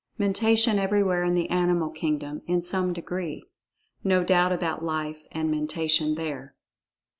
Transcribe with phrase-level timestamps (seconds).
[0.17, 3.43] Mentation everywhere in the animal kingdom, in some degree.
[4.03, 6.49] No doubt about Life and Mentation, there.